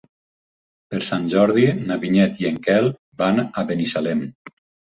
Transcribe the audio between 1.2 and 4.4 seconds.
Jordi na Vinyet i en Quel van a Binissalem.